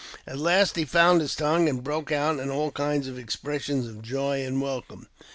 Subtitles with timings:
[0.25, 4.43] At last he found tongue, and broke out in all kinds of expressions of joy
[4.43, 5.07] and welcome.